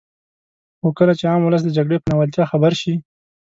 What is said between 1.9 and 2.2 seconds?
په